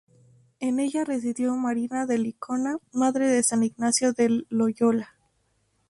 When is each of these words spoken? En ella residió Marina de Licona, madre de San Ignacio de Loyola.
En 0.59 0.79
ella 0.79 1.05
residió 1.05 1.55
Marina 1.55 2.07
de 2.07 2.17
Licona, 2.17 2.77
madre 2.91 3.27
de 3.27 3.43
San 3.43 3.61
Ignacio 3.61 4.13
de 4.13 4.45
Loyola. 4.49 5.13